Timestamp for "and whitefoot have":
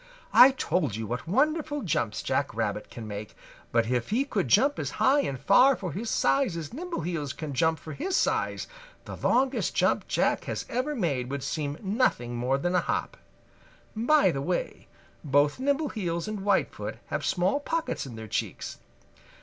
16.27-17.23